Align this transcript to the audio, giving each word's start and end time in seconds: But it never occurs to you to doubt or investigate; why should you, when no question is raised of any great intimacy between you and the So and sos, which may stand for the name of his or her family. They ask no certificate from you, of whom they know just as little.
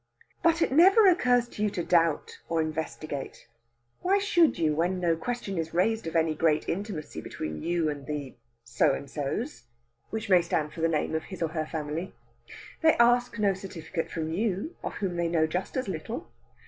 But 0.41 0.63
it 0.63 0.71
never 0.71 1.05
occurs 1.07 1.47
to 1.49 1.61
you 1.61 1.69
to 1.69 1.83
doubt 1.83 2.39
or 2.49 2.59
investigate; 2.59 3.47
why 4.01 4.17
should 4.17 4.57
you, 4.57 4.73
when 4.73 4.99
no 4.99 5.15
question 5.15 5.59
is 5.59 5.75
raised 5.75 6.07
of 6.07 6.15
any 6.15 6.33
great 6.33 6.67
intimacy 6.67 7.21
between 7.21 7.61
you 7.61 7.87
and 7.87 8.07
the 8.07 8.33
So 8.63 8.95
and 8.95 9.07
sos, 9.07 9.65
which 10.09 10.27
may 10.27 10.41
stand 10.41 10.73
for 10.73 10.81
the 10.81 10.87
name 10.87 11.13
of 11.13 11.25
his 11.25 11.43
or 11.43 11.49
her 11.49 11.67
family. 11.67 12.15
They 12.81 12.93
ask 12.95 13.37
no 13.37 13.53
certificate 13.53 14.09
from 14.09 14.31
you, 14.33 14.75
of 14.83 14.95
whom 14.95 15.17
they 15.17 15.27
know 15.27 15.45
just 15.45 15.77
as 15.77 15.87
little. 15.87 16.31